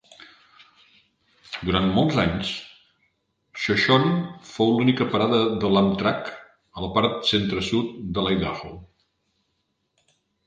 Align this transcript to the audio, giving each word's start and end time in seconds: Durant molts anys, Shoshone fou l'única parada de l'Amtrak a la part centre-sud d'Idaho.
Durant 1.67 1.89
molts 1.97 2.15
anys, 2.21 2.53
Shoshone 3.65 4.13
fou 4.53 4.71
l'única 4.77 5.07
parada 5.11 5.41
de 5.65 5.71
l'Amtrak 5.75 6.31
a 6.33 6.85
la 6.87 6.91
part 6.97 7.29
centre-sud 7.33 7.93
d'Idaho. 8.19 8.73